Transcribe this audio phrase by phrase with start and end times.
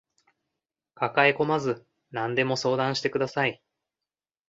[0.95, 3.61] 抱えこまず何でも相談してください